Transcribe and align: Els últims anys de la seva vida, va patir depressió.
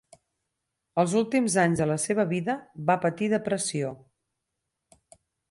Els 1.01 1.11
últims 1.19 1.57
anys 1.63 1.81
de 1.83 1.87
la 1.91 1.97
seva 2.05 2.25
vida, 2.33 2.57
va 2.89 2.97
patir 3.05 3.29
depressió. 3.35 3.93